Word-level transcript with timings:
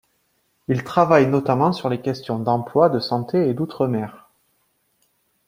Il 0.67 0.83
travaille 0.83 1.27
notamment 1.27 1.71
sur 1.73 1.87
les 1.87 2.01
questions 2.01 2.39
d'emploi, 2.39 2.89
de 2.89 2.97
santé, 2.99 3.47
et 3.47 3.53
d'outre-mer. 3.53 4.31